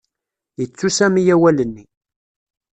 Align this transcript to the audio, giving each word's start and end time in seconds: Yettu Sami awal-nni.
Yettu 0.59 0.87
Sami 0.97 1.23
awal-nni. 1.33 1.83